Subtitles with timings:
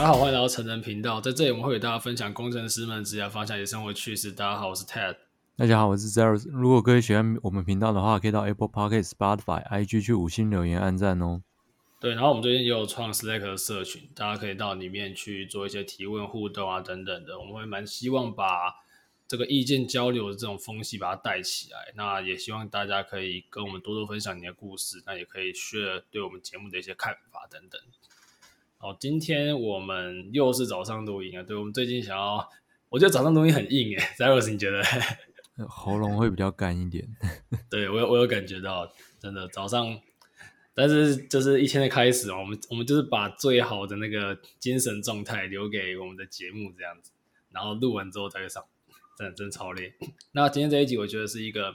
[0.00, 4.32] 大家好，欢迎来到成人频道，在这里我们会给大家分享工程师们职业方向与生活趣事。
[4.32, 5.14] 大家好，我是 Ted。
[5.58, 6.48] 大家好，我是 Zeros。
[6.50, 11.42] 如果各位喜欢我们频道的话，可以到 Apple Podcast、Spotify、IG 去五星留言、按赞哦。
[12.00, 17.38] 对，然后我们最近也有创 Slack 的社群，大家可以到里面去做一些提问、互动啊等等的。
[17.38, 18.74] 我们会蛮希望把
[19.28, 21.92] 这个意见交流的这种风气把它带起来。
[21.94, 27.78] 那也希望大家可以跟我们多多分享你的故事，那也可以 share 对我们节目的一些看法等等。
[28.82, 31.42] 好，今天我们又是早上录音啊。
[31.42, 32.48] 对，我们最近想要，
[32.88, 34.02] 我觉得早上录音很硬诶。
[34.16, 34.82] z a r o s 你觉得？
[35.68, 37.06] 喉咙会比较干一点。
[37.68, 40.00] 对，我有我有感觉到，真的早上，
[40.72, 47.12] 但是就是一天的开始，我们我们就是把最好的那个精神状态留给我们的节目这样子，
[47.50, 48.64] 然后录完之后再上，
[49.18, 49.92] 真的真的超累。
[50.32, 51.74] 那今天这一集我觉得是一个，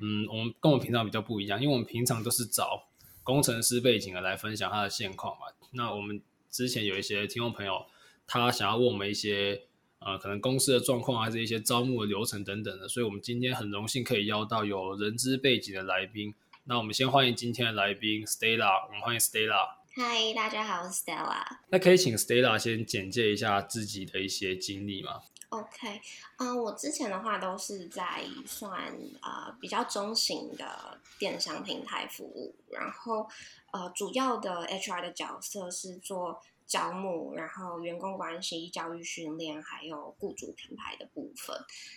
[0.00, 2.88] 嗯，我们跟我们平常比较不一样，因为我们平常都是找
[3.26, 5.46] 工程师背景的来分享他的现况嘛。
[5.72, 7.84] 那我们之前有一些听众朋友，
[8.24, 9.62] 他想要问我们一些
[9.98, 16.32] 呃，可能公司的状况，还是一些招募的流程等等的，所以我们今天很荣幸可以邀到有人资背景的来宾。
[16.68, 19.74] 那我们先欢迎今天的来宾 Stella，我们欢迎 Stella。
[19.96, 21.42] 嗨，大家好，我是 Stella。
[21.70, 25.22] 那可以请 Stella 先简介一下自己的一些经历吗
[25.58, 26.00] ？OK，
[26.38, 33.28] 嗯、我之前的话都是在算呃比较中型的电商平台服务，然后。
[33.72, 41.54] 呃，主要的 HR 的角色是做招募，然后员工关系、教育训练，还有雇主品牌的部分。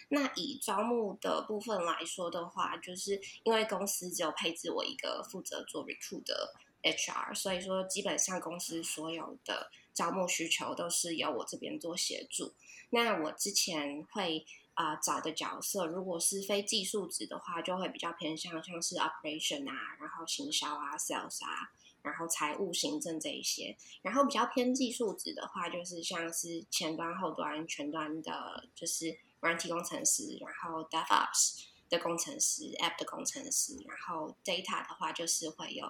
[0.09, 12.53] 那以招募的部分来说的话，就是因为公司只有配置我一个负责做 recruit 的 HR，所以说基本上公司所有的招募需求都是由我这边做协助。
[12.91, 14.45] 那我之前会。
[14.75, 21.69] 啊、找的角色如果是非技术职的话，就会比较偏向像是 operation 啊，然后行销啊，sales 啊，
[22.01, 23.75] 然后财务、行政这一些。
[24.01, 35.85] 然后比较偏技术职的话，就是像是前端、后端、全端的，就是软体工程师，然后 DevOps 的工程师，App 的工程师，然后 Data 的话就是会有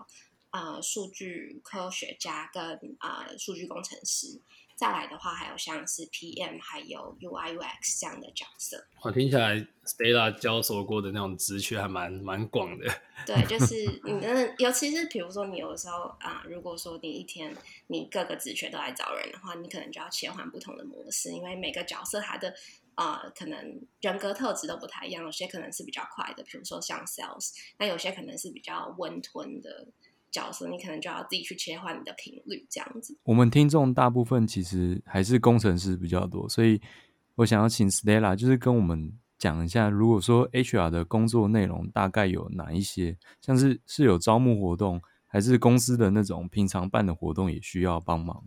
[0.51, 2.63] 呃数据科学家跟
[2.99, 4.41] 呃数据工程师。
[4.75, 8.81] 再来的话，还有像是 PM，还有 UI UX 这样的角色。
[9.03, 12.85] 我听起来，Stella 教授过的那种职缺还蛮蛮广的。
[13.25, 17.53] 对，就是你真的，尤其是比如说你有的时候啊、呃，如果说你一天
[17.87, 22.55] 你各个职缺都来找人的话，你可能就要切换不同的模式，因为每个角色它的
[22.95, 29.85] 啊、呃，可能人格特质都不太一样，有些可能是比较快的，比如说像 Sales，那有些可能是比较温吞的。
[30.31, 33.17] 角色，你可能就要自己去切换你的频率，这样子。
[33.23, 36.81] 我们听众大部分其实还是工程师比较多，所以
[37.35, 48.43] 我想要请 Stella 就是跟我们讲一下，如果说 HR 的工作内容大概有哪一些，像是是有招募活动，还是公司的那种平常办的活动也需要帮忙？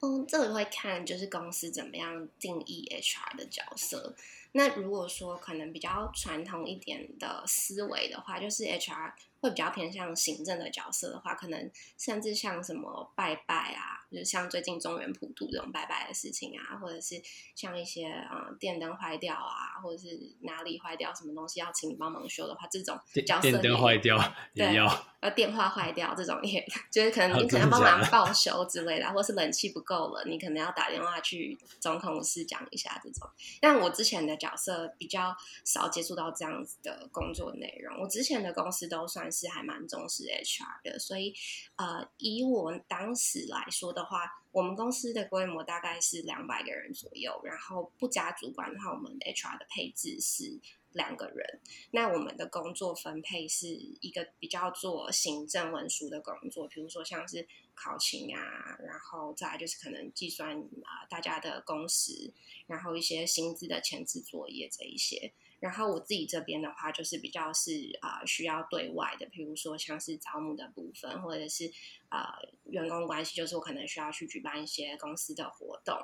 [0.00, 4.14] 嗯，这个会看就是公司怎么样定义 HR 的角色。
[4.52, 9.12] 那如果说可能比较传统一点的思维的话，就是 HR。
[9.46, 17.14] 会比较偏向行政的角色的话，可能甚至像什么拜拜啊，就是像最近中原普渡这种拜拜的事情啊，或者是
[17.54, 24.18] 像一些啊、嗯、电灯坏掉啊，或者是哪里坏掉什么东西要请你帮忙修的话，这种角色电灯坏掉
[24.54, 24.86] 也要，
[25.20, 33.28] 呃电话坏掉这种也就是可能你可能帮忙报修之类的，或是冷气不够了，你可能要打电话去总统室讲一下这种。
[33.60, 39.46] 但我之前的角色比较少接触到这样子的工作内容，我之前的公司都算是。
[39.56, 41.32] 还蛮重视 HR 的，所以
[41.76, 50.58] 呃，以我当时来说的话，我们公司的规模大概是两百个人左右，然后不加主管的话，我们 HR 的配置是
[50.92, 51.60] 两个人。
[51.92, 53.68] 那我们的工作分配是
[54.00, 62.32] 一个比较做行政文书的工作，比如说像是考勤啊，然后再就是可能计算啊、大家的工时，
[62.66, 65.32] 然后一些薪资的前置作业这一些。
[65.66, 71.68] 然后我自己这边的话，就是比较是啊、需要对外的，比如说像是招募的部分，或者是
[72.08, 75.98] 啊、呃、员工关系，就是我可能需要去举办一些公司的活动，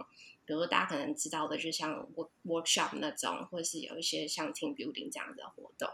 [0.44, 5.88] 比如大家可能知道的，就像 work workshop 那种，或者是有一些像 team building 这样的活动。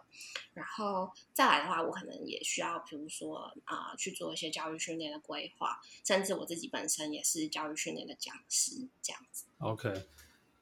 [0.55, 9.45] 然后再来的话，我可能也需要，比如说啊、去做一些教育训练的规划，甚至我自己本身也是教育训练的讲师，这样子。
[9.59, 9.93] OK。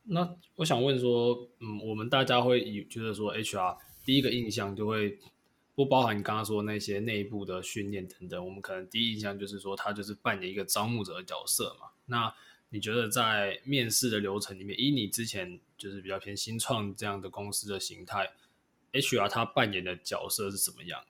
[0.09, 5.19] 那我想问说，嗯，我们大家会以觉得说，HR 第一个印象就会
[5.75, 11.89] 不包含你刚刚说那些内部的训练等等，我们可能第一印象就是说，他就是扮演一个招募者的角色嘛。
[12.07, 12.33] 那
[12.69, 18.33] 你觉得在面试的流程里面，以你之前就是比较偏新创这样的公司的形态
[18.93, 21.03] ，HR 他扮演的角色是什么样？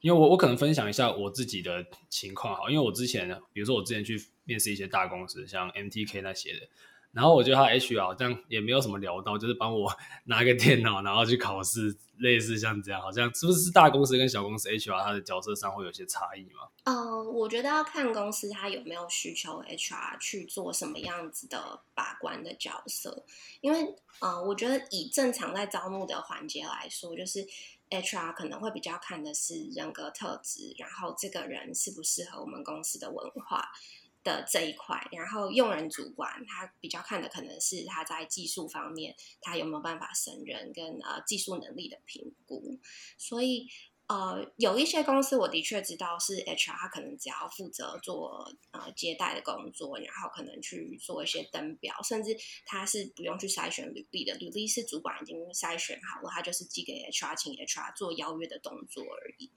[0.00, 6.68] 因为我我可能分享一下我自己的情况哈，因为我之前比如说我之前去面试一些大公司，像 MTK 那些的。
[7.16, 9.90] 然后我觉得他 HR 好像也没有什么聊到，就是帮我
[10.26, 16.68] 拿个电脑，然后去考试，类似像这样，好像是不是大公司跟小公司 HR 他的角色上会有些差异吗？
[16.84, 23.24] 呃，我觉得要看公司他有没有需求 HR 去做什么样子的把关的角色，
[23.62, 27.46] 因为呃，我觉得以正常在招募的环节来说，就是
[27.88, 33.70] HR 可能会比较看的是人格特质，然后这个人适不适合我们公司的文化。
[34.26, 42.80] 的这一块，然后用人主管他比较看的可能是他在技术方面，他有没有办法胜任跟呃技术能力的评估，
[43.16, 43.68] 所以。
[44.08, 59.50] 呃，有一些公司我的确知道是 HR，他可能只要负责做呃接待的工作，然后可能去做一些登表，甚至他是不用去筛选履历的，履历是主管已经筛选好了，他就是寄给 HR，请 HR 做邀约的动作而已。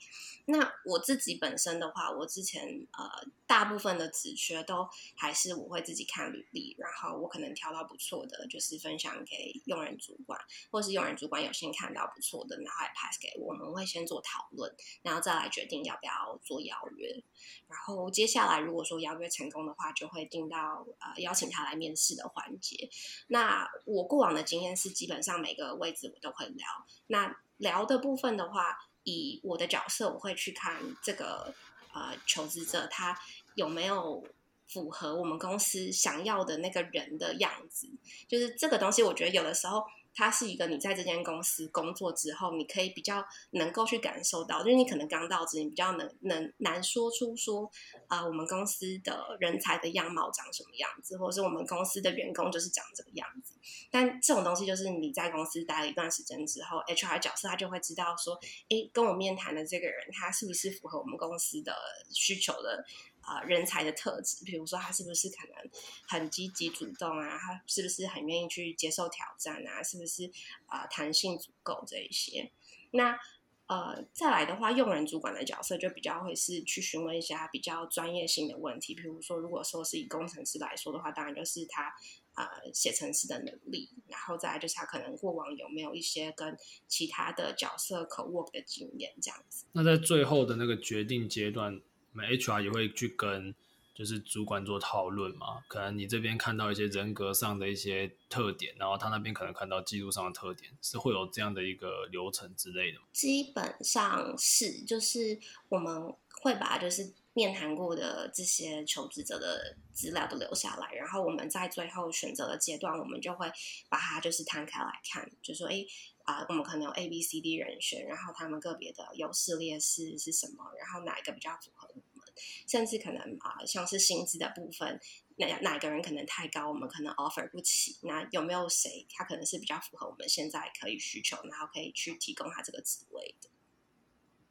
[0.46, 2.64] 那我自己本身的话，我之前
[2.98, 10.40] 呃大部分的职缺都还是我会自己看履历，然后我可能挑到不错的，就是分享给用人主管，
[10.72, 14.39] 或是用人主管有幸看到不错的，然后还 pass 给我们，我会先做讨。
[14.40, 17.22] 讨论，然后再来决定要不要做邀约。
[17.68, 22.90] 然后接下来，如果说邀约成功的话，就会定到呃邀请他来面试的环节。
[23.28, 26.66] 那我过往的经验是，基本上每个位置我都会聊。
[27.08, 31.54] 那聊的部分的话，以我的角色，我会去看这个
[31.94, 33.20] 呃求职者他
[33.56, 34.26] 有没有
[34.68, 37.90] 符合我们公司想要的那个人的样子。
[38.28, 39.84] 就是这个东西，我觉得有的时候。
[40.14, 47.72] 它是一个你在这间公司工作之后，你可以比较能够去感受到，就是你可能刚到职，你比较能能难说出说
[48.08, 53.54] 啊、我们公司的人才的样貌长什么样子，或者是我们公司的员工就是长这个样子。
[53.92, 58.40] 但这种东西就是你在公司待了一段时间之后，HR 角色他就会知道说，
[58.70, 61.74] 诶，跟我面谈的这个人，他是不是符合我们公司的
[62.12, 62.84] 需求的。
[63.22, 65.72] 啊、人才的特质，比如说他是不是可能
[66.08, 67.38] 很积极主动啊？
[67.38, 69.84] 他是不是很愿意去接受挑战啊？
[69.84, 70.32] 是不是
[70.66, 72.52] 啊，弹、性足够这一些？
[72.92, 73.20] 那
[73.68, 81.94] 呃，再来的话，用人主管的角色就比较会是去询问一下比较专业性的问题，比如说，如果说是以工程师来说的话，当然就是他
[82.34, 86.58] 呃写程式的能力，然后再来就是他可能过往有没有一些跟
[86.88, 89.66] 其他的角色 co-work 的经验这样子。
[89.74, 91.80] 那在最后的那个决定阶段。
[92.12, 93.54] 我们 HR 也会去跟
[93.94, 103.00] 就是主管做讨论嘛，可能你这边看到一些人格上的一些特点，然后他那边可能看到技术上的特点，是会有这样的一个流程之类的？
[103.12, 113.52] 基本上是，就是我们会把就是面谈过的这些求职者的资料都留下来，然后我们在最后选择的阶段，我们就会
[113.90, 115.86] 把它就是摊开来看，就说哎。
[116.30, 120.64] 啊，我们可能有 A、B、C、D 人选，然后他们个别的优势劣势是什么？
[120.80, 122.26] 然后哪一个比较符合我们？
[122.68, 125.00] 甚至可能啊，像是薪资的部分，
[125.38, 127.98] 哪哪个人可能太高，我们可能 offer 不起。
[128.04, 133.50] 那有没有谁他可能是比较符合我们现在可以需求，然后可以去提供他这个职位的？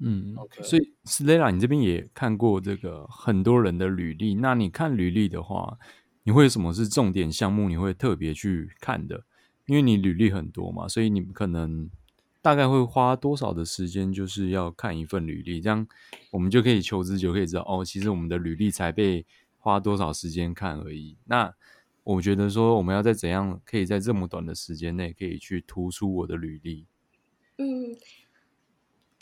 [0.00, 0.62] 嗯，OK。
[0.64, 5.78] 所以 Stella，你这边也看过这个很多人的履历，那你看履历的话，
[6.24, 7.68] 你会有什么是重点项目？
[7.68, 9.24] 你会特别去看的？
[9.68, 11.88] 因为你履历很多嘛，所以你可能
[12.42, 15.86] 大概会花多少的时间，就是要看一份履历，这样
[16.30, 19.26] 我们就可以求职就可以知道哦，其实我们的履历才被
[19.58, 21.16] 花多少时间看而已。
[21.26, 21.54] 那
[22.02, 26.86] 我觉得说，我们要在怎样可以在这么短的时间内可以去突出我的履历？
[27.58, 27.94] 嗯。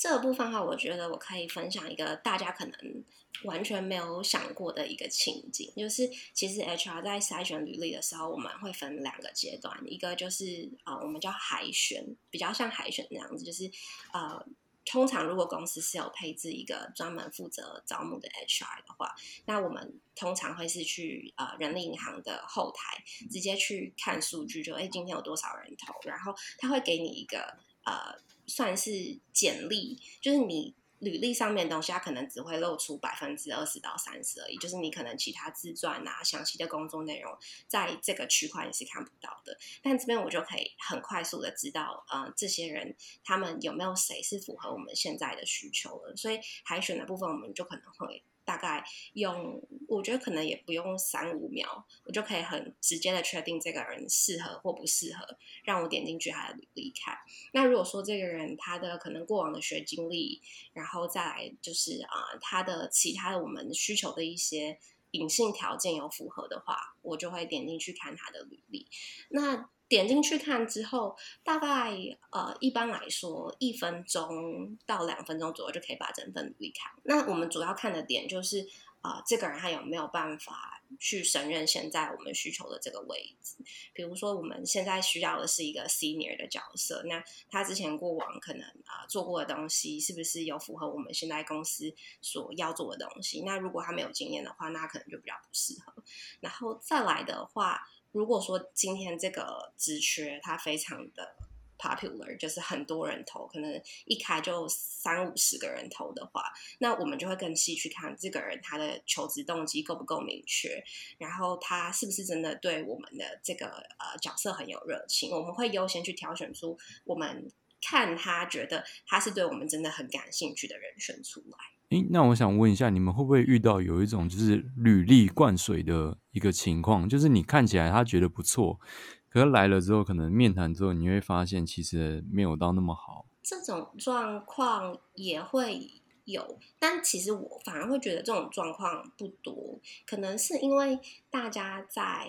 [0.06, 3.04] 这个部分的话，我觉得我可以分享一个大家可能
[3.42, 13.68] 完全没有想过的一个情景，就是其实 HR 在筛选履历的时候，我们会分两个阶段，一个就是呃，我们叫海选，比较像海选那样子，就是
[14.12, 14.46] 呃，
[14.84, 19.12] 通常如果公司是有配置一个专门负责招募的 HR 的话，
[19.46, 28.26] 那我们通常会是去呃人力银行的后台直接去看数据，就哎今天有多少人投，然后他会给你一个呃。
[28.48, 34.56] 算是简历，就是你履历上面的东西，它可能只会露出百分之二十到三十而已。
[34.58, 39.58] 就是你可能其他自传啊、详细的工作内容，在这个区块你是看不到的。
[39.82, 46.16] 但这边我就可以很快速的知道，呃，这些人他们有没有谁是符合我们现在的需求的。
[46.16, 48.22] 所以海选的部分，我们就可能会。
[48.46, 48.82] 大概
[49.14, 57.18] 用，我觉得可能也不用三五秒，我就可以很直接的确定这个人适合或不适合，让我点进去他的履历看。
[57.52, 60.40] 那如果说这个人他的可能过往的学经历，
[60.72, 64.78] 然后再来就是啊、他的其他的我们需求的一些
[65.10, 68.86] 隐性条件有符合的话，我就会点进去看他的履历。
[69.30, 71.92] 那点进去看之后，大概
[72.30, 76.90] 呃，一般来说一分钟到两分钟左右就可以把整份履历看。
[77.04, 78.66] 那我们主要看的点就是
[79.00, 83.56] 啊、呃，这个人他有没有办法去胜任现在我们需求的这个位置？
[83.92, 93.42] 比如说我们现在需要的是一个 senior 的角色，那他之前过往可能啊、做过的东西是不是有符合我们现在公司所要做的东西？
[93.42, 95.92] 那如果他没有经验的话，那可能就比较不适合。
[96.40, 97.88] 然后再来的话。
[98.16, 101.36] 如果说今天这个职缺它非常的
[101.78, 110.82] popular，就是很多人投，可能一开就三五十个人投的话，那我们就会更细去看这个人他的求职动机够不够明确，
[111.18, 121.75] 然后他是不是真的对我们的这个呃角色很有热情，我们会优先去挑选出我们看他觉得他是对我们真的很感兴趣的人选出来。
[121.90, 127.08] 诶，那我想问一下，你们会不会遇到有一种就是履历灌水的一个情况？
[127.08, 128.80] 就是你看起来他觉得不错，
[129.28, 133.26] 可是来了之后，可能面谈之后，你会发现其实没有到那么好。
[133.40, 135.88] 这种状况也会
[136.24, 140.98] 有，但其实我反而会觉得这种状况不多，可能是因为
[141.30, 142.28] 大家在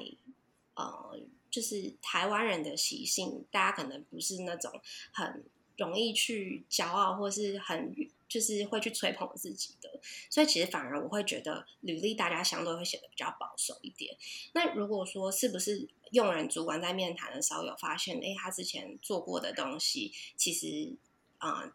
[0.75, 4.71] 呃，就是台湾人的习性，大家可能不是那种
[5.11, 5.43] 很
[5.77, 7.91] 容易去骄傲，或是很。
[8.27, 14.15] 就是会去吹捧自己的，所以其实反而我会觉得履历大家相对会写得比较保守一点。
[14.53, 20.95] 那如果说是不是用人主管在面谈的时候有发现，哎，他之前做过的东西其实
[21.39, 21.71] 啊、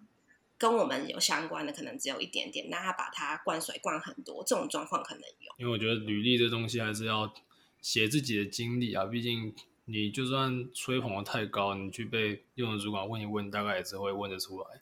[0.58, 5.52] 跟我们有相关的，可能只有一点点，那他把它灌水灌很多，这种状况可能有。
[5.56, 7.32] 因为我觉得履历这东西还是要
[7.80, 9.54] 写自己的经历啊，毕竟
[9.86, 14.80] 你就算吹捧的太高，你去被用人主管问一问，大概也是会问得出来。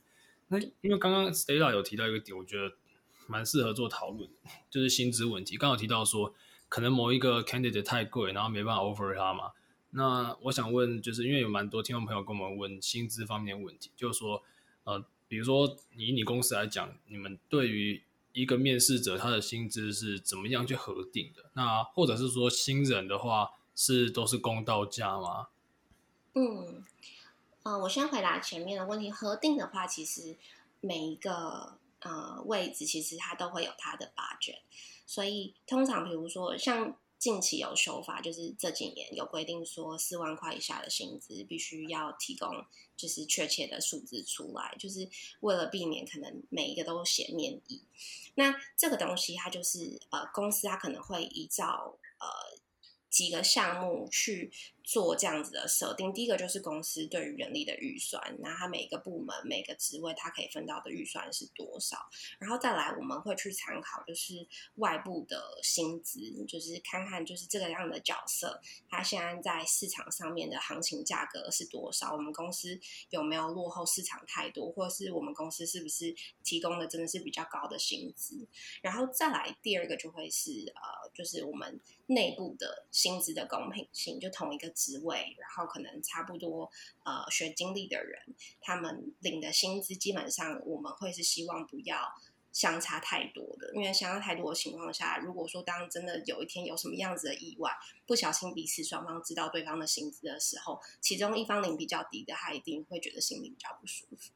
[0.53, 2.75] 那因为刚刚 Stella 有提到一个点，我觉得
[3.29, 4.29] 蛮适合做讨论，
[4.69, 5.57] 就是薪资问题。
[5.57, 6.35] 刚好提到说，
[6.69, 9.53] 可能某一个 candidate 太贵，然后没办法 offer 他嘛。
[9.91, 14.43] 那我想问，就是因为有蛮多听众朋友跟我们问薪资方面的问题，就是说，
[14.83, 18.03] 呃，比如说以你公司来讲，你们对于
[18.33, 21.51] 一个面试者他的薪资是怎么样去核定的？
[21.55, 25.47] 那或者是说新人的话，是都是公道价吗？
[26.35, 26.85] 嗯。
[27.71, 29.13] 呃，我先回答前面的问题。
[29.13, 30.37] 核定的话，其实
[30.81, 34.57] 每一个呃位置，其实它都会有它的标准。
[35.07, 45.09] 所以通常，比如说像近期有修法，就是这几年有规定说，四万块以下的薪资必须要提供，就是确切的数字出来，就是
[45.39, 47.81] 为了避免可能每一个都写面议。
[48.35, 52.27] 那这个东西，它就是呃公司它可能会依照呃
[53.09, 54.51] 几个项目去。
[54.91, 61.97] 做这样子的设定，第一个就是公司对于人力的预算，那它每个部门每个职位它可以分到的预算是多少，
[62.41, 64.45] 然后再来我们会去参考就是
[64.79, 66.19] 外部的薪资，
[66.49, 72.77] 就是看看就是这个样的角色，它现在在市场上面的行情价格是多少，我们公司
[73.11, 78.45] 有没有落后市场太多，或是我们公司是不是提供的真的是比较高的薪资，
[78.83, 84.75] 然后再来第二个就会是呃，就是我们内部的薪资的公平性，就同一个。
[84.81, 86.71] 职位，然后可能差不多
[87.05, 88.19] 呃学经历的人，
[88.63, 91.99] 他们领的薪资基本上我们会是希望不要
[92.51, 97.71] 相差太多的，因为相差太多的情况下，如果说当真的有一天有什么样子的意外，
[98.07, 104.33] 不小心彼此双方知道对方的薪资的时候，其中一方领比较低的，他一定会觉得心里比较不舒服。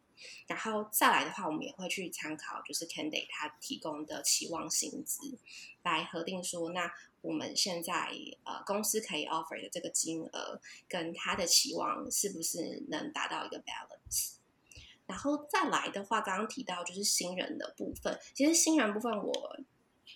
[0.46, 5.38] 然后再来的话，我们也会去参考就是 Candy 他提供的期望薪资
[5.82, 6.92] 来核定说那。
[7.24, 8.10] 我们现在
[8.44, 14.34] 呃公司可以 offer 的这个金额跟他的期望是不是能达到一个 balance？
[15.06, 19.58] 然后再来的话，刚刚提到就是新人的部分，其实新人部分我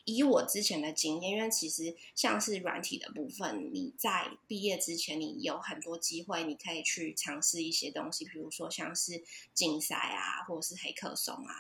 [0.04, 9.24] 以我之前的经验，因为其实像是软体的部分，你在毕业之前你有很多机会，你可以去尝试一些东西，比如说像是
[9.54, 11.54] 竞赛啊，或者是黑客松啊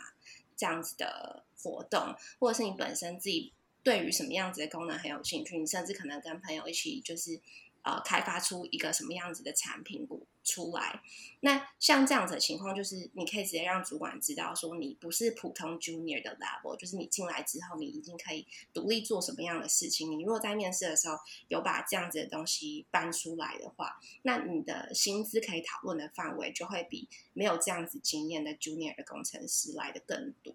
[0.54, 3.54] 这样子的活动，或者是你本身自己。
[3.82, 7.40] 对于什么样子的功能很有兴趣，你甚至可能跟朋友一起，就是
[7.82, 10.06] 呃，开发出一个什么样子的产品
[10.44, 11.00] 出来。
[11.40, 20.10] 那像这样子的情况，就是你可以直接让主管知道，说你不是普通 junior 的 level，就是你进来之后，你已经可以独立做什么样的事情。
[20.10, 21.16] 你如果在面试的时候
[21.46, 30.52] 有把这样子的东西搬出来的话，那你的薪资可以讨论的范围就会比没有这样子经验的 junior 的工程师来的更多。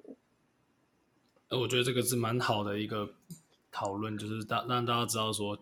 [1.59, 3.13] 我觉得这个是蛮好的一个
[3.71, 5.57] 讨论，就是让让大家知道说，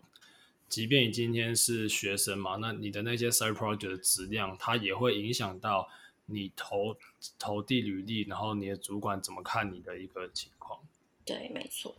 [0.68, 5.88] 即便你今天是学生嘛，那你的那些 side project 的质量，它也会影响到
[6.26, 6.96] 你投
[7.38, 10.80] 投递履历，然后你的主管怎么看你的一个情况。
[11.24, 11.94] 对，没错。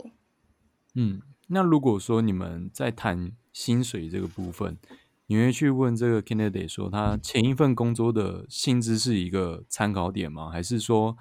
[0.96, 4.78] 嗯，那如果说你们在谈薪水这个部分，
[5.28, 10.50] 你会去问这个 candidate 说，他前一份工作的薪资是一个参考点吗？
[10.50, 11.18] 还是说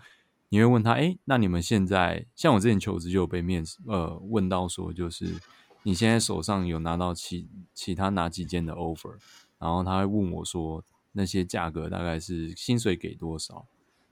[0.52, 5.40] 你会问他，哎，那你们现在像我之前求职就有被面试，呃，问到说，就是
[5.82, 9.16] 你现在手上有拿到其其他哪几间的 offer？
[9.58, 13.66] 然后他会问我说，那些价格大概是薪水给多少？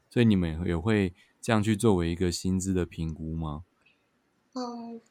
[0.09, 3.65] 所以你们也会这样去作为一个薪资的评估吗？
[4.55, 5.03] 嗯。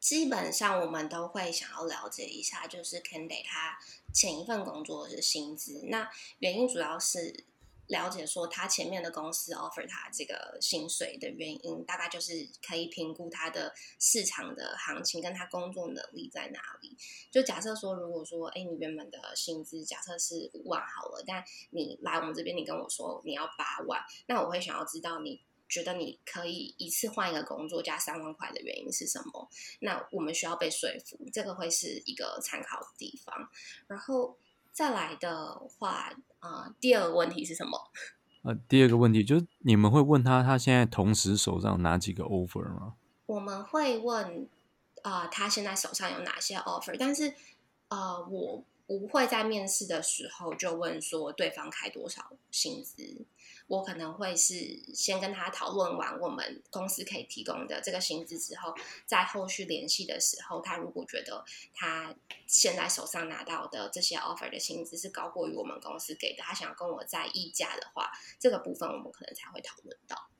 [0.00, 3.76] 基本上我们都会想要了解一下，就是 candidate 他
[4.12, 5.84] 前一份工作的薪资。
[5.88, 7.44] 那原因主要是
[7.88, 16.96] 了解说他前面的公司 offer 他这个薪水的原因，大概就是可以评估他的市场的行情跟他工作能力在哪里。
[17.30, 25.42] 就假设说，如果说，哎，你原本的薪资假设是五万好了，但你来我们这边，你跟我说你要八万，那我会想要知道你。
[25.70, 29.50] 觉得你可以一次换一个工作加三万块的原因是什么？
[29.80, 33.50] 那我们需要被说服，这个会是一个参考的地方。
[33.86, 34.34] 然后
[34.78, 37.90] 再来的话，啊、呃，第二个问题是什么？
[38.44, 42.94] 呃，第二个问题就是你们会问他，他现在同时手上哪几个 offer 吗？
[43.26, 44.48] 我们会问，
[45.02, 46.94] 啊、呃，他现在手上有哪些 offer？
[46.96, 47.34] 但是，
[47.88, 53.26] 呃，我不会在面试的时候就问说对方开多少薪资。
[53.68, 54.54] 我可能会是
[54.94, 61.44] 先跟他讨论完我们公司可以提供的这个薪资之后，在后续联系的时候，他如果觉得
[61.74, 62.14] 他
[62.46, 70.30] 现在手上拿到的这些 offer 的薪资是高过于我们公司给的，他想要跟我再议价的话，这个部分我们可能才会讨论到。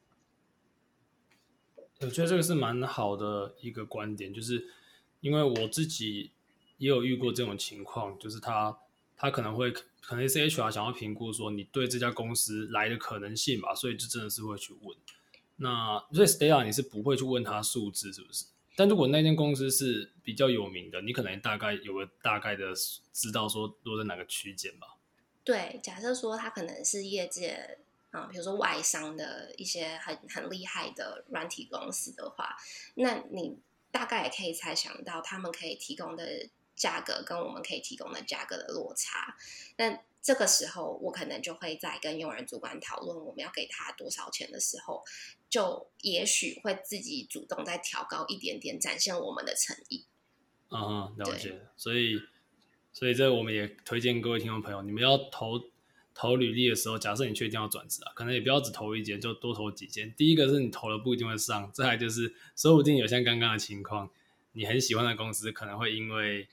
[2.00, 4.68] 我觉得这个是蛮好的一个观点，就是
[5.20, 6.32] 因为我自己
[6.78, 8.78] 也有遇过这种情况，就是他。
[9.20, 14.96] 他可能会可能是 HR 想要评估说你对这家公司来的可能性吧，所以就真的是会去问。
[15.56, 18.46] 那所以 Stella 你是不会去问他数字是不是？
[18.76, 22.72] 但如果那间公司是比较有名的，你可能大概有个大概的
[23.12, 24.87] 知道说落在哪个区间吧。
[25.42, 27.78] 对，假设说他可能是业界
[28.12, 32.56] 啊，比如说外商的一些很很厉害的软体公司的话，
[32.94, 33.58] 那你
[33.90, 36.49] 大概也可以猜想到他们可以提供的。
[36.78, 39.36] 价格跟我们可以提供的价格的落差，
[39.76, 45.02] 那这个时候我可能就会在跟用人主管讨论我们要给他多少钱的时候，
[45.49, 50.04] 就也许会自己主动再调高一点点，展现我们的诚意。
[50.71, 51.60] 嗯，了解。
[51.76, 52.21] 所以，
[52.93, 55.60] 所以这我们也推荐各位听众朋友，你们要投
[56.12, 60.12] 投履历的时候，假设你确定要转职啊，可能也不要只投一间，就多投几间。
[60.14, 64.10] 第一个是你投了不一定会上，再来就是说不定有像刚刚的情况，
[64.52, 66.49] 你很喜欢的公司可能会因为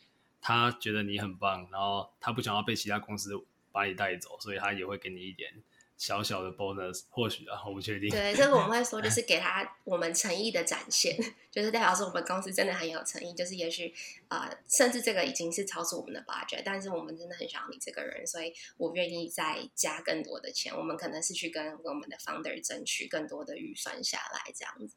[0.47, 3.31] 他觉得你很棒，然后他不想要被其他公司
[3.71, 5.51] 把你带走，所以他也会给你一点
[5.97, 8.11] 小小的 bonus，或许啊，我不确定。
[8.11, 11.17] 对，这个我们会说，就 是给他我们诚意的展现，
[11.49, 13.91] 就是代表说我们公司真的很有诚意，就是也许
[14.27, 20.71] 啊、呃，甚至这个已经是超出我们的 budget，但是我们真的很想要你这个人，所以我愿意再加更多的钱。
[20.77, 24.95] 我们可能是去跟我们的 founder 争取更多的预算下来，这样子。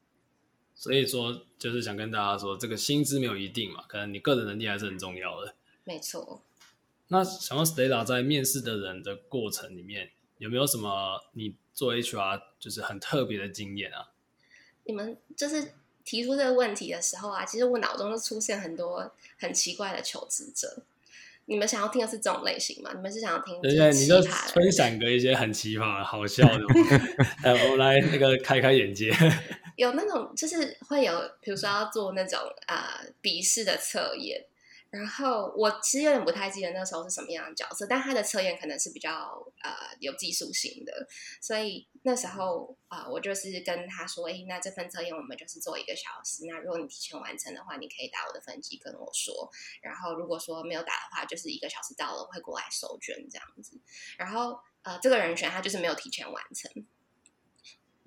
[0.80, 5.56] 所以说，就是想跟大家说，这个薪资没有一定嘛，可能你个人能力还是很重要的。
[5.82, 6.40] 没错。
[7.08, 14.10] 那想要 Stella 在面试的人的过程里面，有没有什么你做 HR 就是很特别的经验啊？
[14.84, 15.72] 你们就是
[16.04, 20.84] 提出这个问题的时候啊，其实我脑中就出现很多很奇怪的求职者。
[21.46, 22.92] 你们想要听的是这种类型吗？
[22.94, 23.60] 你们是想要听？
[23.62, 24.22] 对对，你就
[24.54, 26.64] 分享个一些很奇葩、好笑的，
[27.70, 29.10] 我来那个开开眼界。
[29.78, 34.44] 有那种就是会有，比如说要做那种啊笔试的测验。
[34.90, 41.06] 然后我其实有点不太记得那时候是什么样的角色，但他的测验可能是比较呃有技术性的，
[41.42, 49.50] 所以那时候啊、我就是跟他说：“哎，那这份测验我们就是做一个小时，那如果你提前完成的话，你可以打我的分机跟我说。
[49.82, 53.78] 然后如果说没有打的话，就是一个小时到了我会过来收卷这样子。
[54.16, 56.72] 然后呃，这个人选他就是没有提前完成。”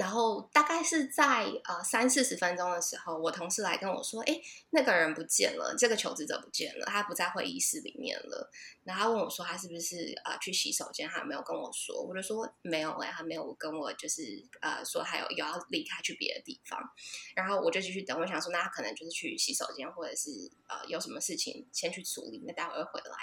[0.02, 8.50] 然后大概是在呃三四十分钟的时候，我同事来跟我说：“哎，那个人不见了，这个求职者不见了，他不在会议室里面了。”
[8.84, 14.22] 然后他问我说：“他是不是呃去洗手间？”他没有跟我说，我就说：“没有哎，他没有跟我就是
[14.62, 16.80] 呃说还有有要离开去别的地方。”
[17.36, 20.30] 然后我就继续等，我想说那他可能就是去洗手间，或者是
[20.68, 23.16] 呃有什么事情先去处理，那待会会回来。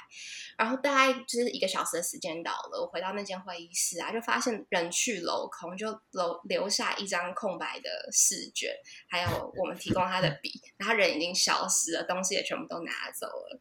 [0.56, 6.38] 然后大概就是一个小时的时间到了，我回到那间会议室啊，就发现人去楼空，就楼。
[6.44, 8.72] 留下一张空白的试卷，
[9.08, 13.60] 还有我们提供他的笔，然后人已经消失了，东西也全部都拿走了。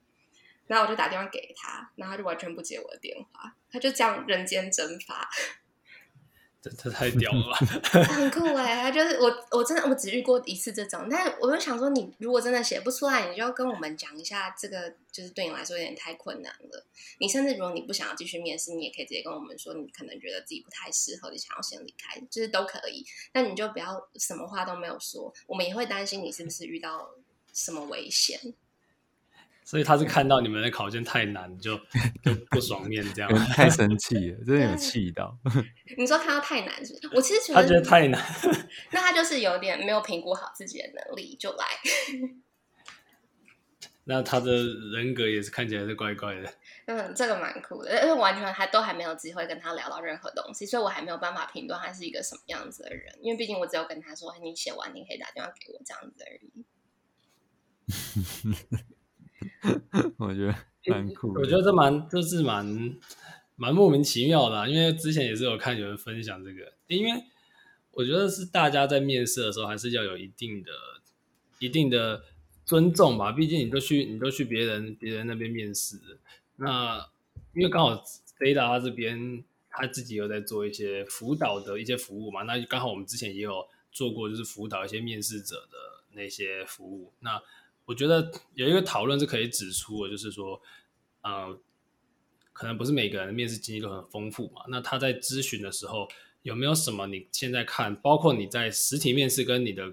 [0.67, 5.29] 然后我就打电话给他，然后他就完全不接我的电话，他就这样人间蒸发。
[6.59, 7.57] 这这太屌了吧！
[8.09, 16.83] 很酷哎，他就是我我真的我只遇过一次这种，但我就想说，你如果真的写不出来，你就要跟我们讲一下，这个就是对你来说有点太困难了。
[17.19, 23.05] 你甚至如果你不想要继续面试，你也可以直接跟我们说，你可能觉得自己不太适合，你想要先离开，就是都可以。
[23.31, 27.11] 但你就不要什么话都没有说，我们也会担心你是不是遇到
[27.53, 28.39] 什么危险。
[29.67, 31.77] 所以他是看到你们的考卷太难，就
[32.23, 35.37] 就不爽面这样，太生气了，真的有气到。
[35.97, 37.09] 你说看到太难是不是？
[37.17, 38.25] 我其实觉得他觉得太难，
[38.91, 41.65] 那他就是有点没有评估好自己的能力就来。
[44.05, 44.53] 那他的
[44.93, 46.53] 人格也是看起来是怪怪的。
[46.85, 53.13] 嗯，这个蛮酷的，因为完全还都还没有机会跟他聊到任何东西，所以我还没有办法评断他是一个什么样子的人。
[53.19, 56.63] 因为毕竟我只有跟他说：“你写完你可以打电话给我这样子而已。”
[60.17, 60.55] 我觉得
[60.87, 62.65] 蛮酷，我觉得这蛮就是蛮
[63.55, 67.23] 蛮莫名其妙的啊，因为之前也是有看有人分享这个，因为
[67.91, 70.71] 我觉得是大家在面试的时候还是要有一定的
[71.59, 72.23] 一定的
[72.65, 75.99] 尊重吧，毕竟你都去你都去别人别人那边面试，
[76.55, 76.97] 那
[77.53, 87.39] 因为刚好他这边他自己有在做一些辅导的一些服务嘛，那刚好我们之前也有做过，就是辅导一些面试者的那些服务，那。
[87.87, 90.61] 我觉得有一个讨论是可以指出的，就是说，
[91.21, 91.57] 呃，
[92.51, 94.65] 可能不是每个人的面试经历都很丰富嘛。
[94.67, 96.05] 那他在咨询的时候，
[96.41, 99.89] 有没有什么你现在看，包括你在实体面试跟你的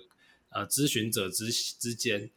[0.48, 2.32] 呃咨询者之之间，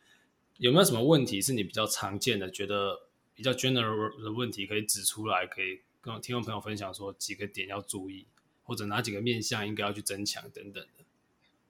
[0.58, 8.28] 有没有什么问题是你比较常见的，觉得比较 general 的问题可以指出来，可以跟听众朋友分享说几个点要注意，
[8.62, 11.04] 或者哪几个面向应该要去增强等等的。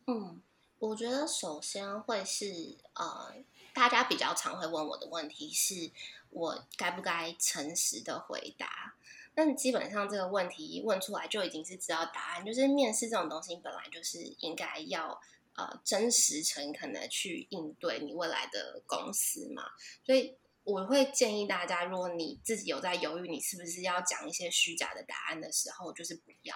[0.08, 0.41] 嗯，
[0.80, 3.45] 我觉得首先会是呃。
[3.78, 5.92] 大家比较常会问我的问题是，
[6.32, 8.96] 我该不该诚实的回答？
[9.36, 15.22] 但基本上这个问题一问出来就已经是知道答案，就是面试这种东西本来就是应该要
[15.54, 19.62] 呃真实诚恳的去应对你未来的公司嘛。
[20.04, 26.56] 所以我会建议大家，如果你自己有在犹豫，你是不是要讲一些虚假的答案的时候，就是不要，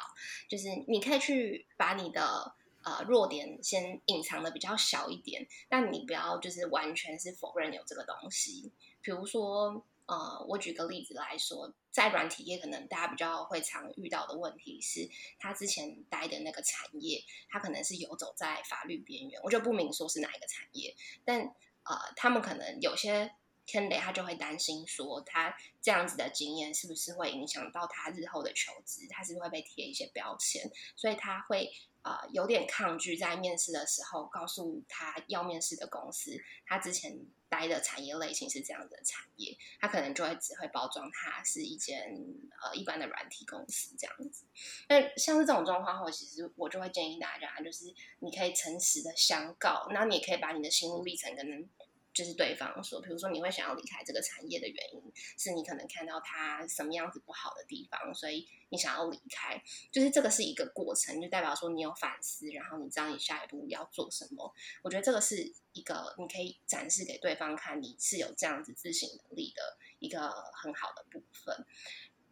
[0.49, 2.55] 就是你可以去把你的。
[2.83, 8.71] 呃，弱点先隐藏的比较小一点，但你不要就是完全是否认有这个东西。
[9.01, 19.39] 比如说，呃，我举个例子来说，在软体业，可能大家比较会常遇到的问题是，他之前待的那个产业，他可能是游走在法律边缘。
[19.43, 21.39] 我就不明说是哪一个产业，但
[21.83, 23.31] 呃，他们可能有些
[23.67, 31.71] candidate 他就会担心说，他这样子的经验是不是会影响到他日后的求职，他是不是会被贴一些标签，所以他会。
[32.03, 36.31] 呃，有点抗拒在面试的时候告诉他要面试的公司，
[36.65, 42.17] 他之前待的产业类型是这样的产业，他可能就会只会包装它是一间
[42.61, 44.45] 呃一般的软体公司这样子。
[44.89, 47.85] 那像是这种状况后，其实我就会建议大家，就是
[48.19, 51.69] 你可以诚实的相告，那你也可以把你的心路历程跟。
[52.13, 55.01] 就是对方说，比如说你会想要离开这个产业的原因，
[55.37, 59.61] 是你可能看到他什么样子不好的地方，所以你想要离开。
[59.91, 64.53] 就是这个是一个过程，就代表说你有反思，然后你知道你下一步要做什么。
[64.83, 71.65] 我觉得这个是一个你可以展示给对方看，你是有这样子自省能力的一个很好的部分。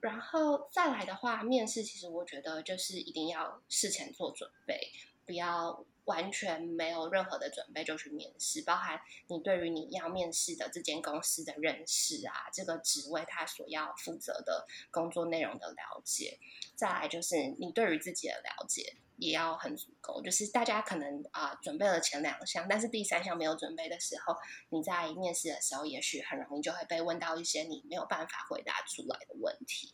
[0.01, 4.91] 然后再来的话，面试其实我觉得就是一定要事前做准备，
[5.25, 5.85] 不要。
[6.09, 16.39] 完全没有任何的准备就去面试，包含你对于你要面试的这间公司的认识啊，这个职位他所要负责的工作内容的了解，
[16.73, 20.19] 再来就是你对于自己的了解也要很足够。
[20.23, 24.35] 就是大家可能啊、呃、准备了前两项，但是第三项没有准备的时候，
[24.69, 29.93] 你在面试的时候也许很容易就会被问到一些你没有办法回答出来的问题。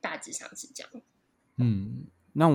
[0.00, 1.02] 大致上是这样。
[1.56, 2.48] 嗯，那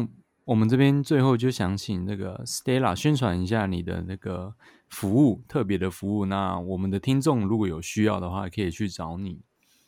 [0.49, 0.55] 我。
[0.55, 4.53] 们这边最后就想请那个 Stella 宣传一下你的那个
[4.89, 6.25] 服务，特别的服务。
[6.25, 9.41] 那我们的听众如果有需要的话，可以去找你。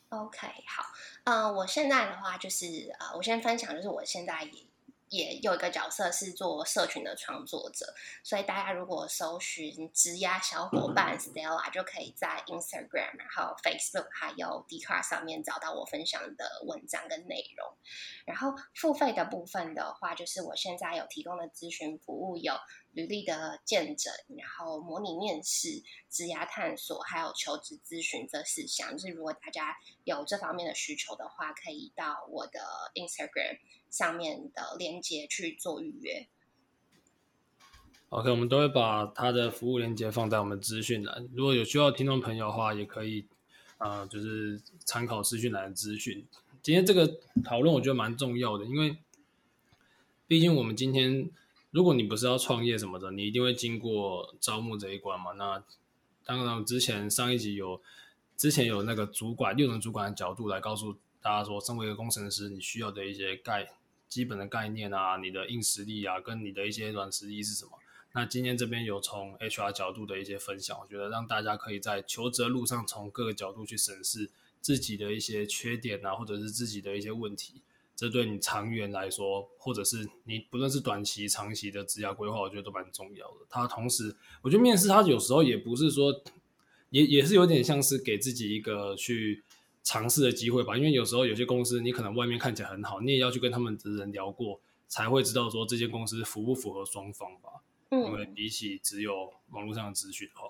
[0.10, 0.84] OK，好，
[1.26, 2.66] 呃，我现在的话就是
[3.00, 4.50] 呃，我先分享，就是我现在。
[5.12, 7.94] 也有一个角色是做社群的创作者，
[8.24, 17.76] 所以大家如果搜寻“职涯小伙伴 Stella”，就可以在 Instagram、然后 Facebook 还有 Dcard 上面找到我分享的文章跟内容。
[18.26, 22.54] 然后付费的部分的话，就是我现在有提供的咨询服务有
[22.94, 28.92] 履历的见证，然后模拟面试、职涯探索，还有求职咨询这四项。
[28.92, 32.60] 就是如果大家有这方面的需求的话，可以到我的
[32.96, 33.60] Instagram。
[33.92, 36.26] 上面的链接去做预约。
[38.08, 41.28] OK，我们都会把他的服务链接放在我们资讯栏。
[41.34, 43.28] 如果有需要听众朋友的话，也可以
[43.80, 46.26] 啊、就是参考资讯栏的资讯。
[46.62, 48.96] 今天这个讨论我觉得蛮重要的，因为
[50.26, 51.30] 毕竟我们今天
[51.72, 55.32] 如果你不是要创业什么的，你一定会经过招募这一关嘛。
[55.32, 55.64] 那
[56.24, 57.82] 当然，之前上一集有
[58.38, 63.72] 之前有那个主管六人主管的角度来告诉大家说，身为一个工程师，你需要的一些概
[64.10, 67.72] 基本的概念啊，你的硬实力啊，跟你的一些软实力是什么。
[68.14, 74.30] 那今天这边有从 HR 角度的一些分享，我觉得让大家可以在求职路上从各个角度去审视
[74.60, 77.62] 自己的一些缺点啊，或者是自己的一些问题。
[78.02, 83.46] 这对你长远来说，或者是你不论是短期、长期的职业规划，我觉得都蛮重要的。
[83.48, 86.12] 它同时，我觉得面试它有时候也不是说，
[86.90, 89.44] 也也是有点像是给自己一个去
[89.84, 90.76] 尝试的机会吧。
[90.76, 97.62] 因为有时候有些公司，你可能外面看起来很好，你也要去跟他们的人聊过，才会知道说这间公司符不符合双方吧。
[97.92, 100.48] 嗯，因为比起只有网络上的资讯的话，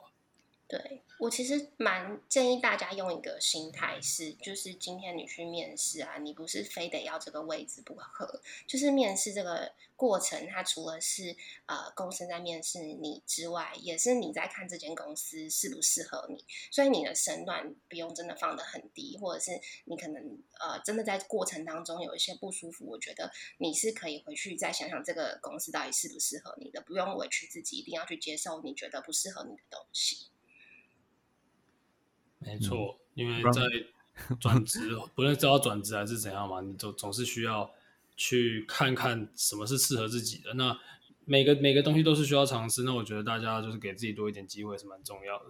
[0.72, 19.52] 对，我其实蛮建议大家用一个心态是，就是今天你去面试啊，你不是非得要这个位置不可，就是面试这个过程，它除了是呃公司在面试你之外，也是你在看这间公司适不适合你，所以你的身段不用真的放得很低，或者是
[19.84, 20.24] 你可能
[20.58, 30.31] 呃真的在过程当中有一些不舒服，我觉得你是可以回去再想想这个公司到底适不适合你的，不用委屈自己一定要去接受你觉得不适合你的东西。
[32.44, 33.62] 没错，因为在
[34.40, 37.72] 转职，不论是要转职还是怎样嘛，你总总是需要
[38.18, 40.54] 去看看什么是适合自己的。
[40.56, 40.78] 那
[41.26, 42.84] 每个每个东西都是需要尝试。
[42.84, 45.46] 那我觉得大家就是给自己多一点机会是蛮重要的。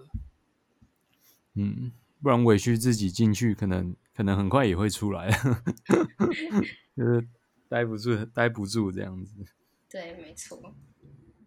[1.56, 5.30] 嗯，不然委屈自己进去，可能可能很快也会出来
[6.96, 7.28] 就是
[7.68, 9.46] 待不住，待不住这样子。
[9.90, 10.76] 对，没错。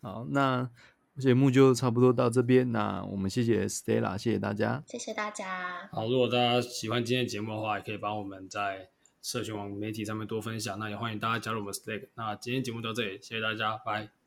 [0.00, 0.70] 好，那。
[1.18, 5.88] 节目就差不多到这边，那我们谢谢 Stella，谢谢大家，谢谢大家。
[5.92, 8.88] 好，如果大家喜欢今天的节目的话，也可以帮我们在
[9.22, 10.76] 社群网媒体上面多分享。
[10.78, 12.08] 那也欢迎大家加入我们 Stack。
[12.14, 14.23] 那今天节目到这里，谢谢大家，拜。